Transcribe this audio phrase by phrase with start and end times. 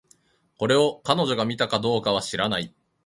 [0.57, 2.73] これを、彼女が見たのかどうかは知らない